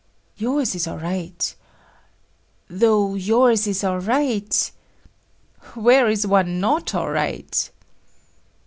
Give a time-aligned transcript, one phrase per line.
[0.35, 1.53] "Yours is all right.
[2.67, 4.71] Though yours is all right……."
[5.75, 7.69] "Where is one not all right?"